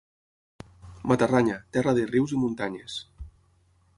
[1.11, 2.99] Matarranya, terra de rius i muntanyes.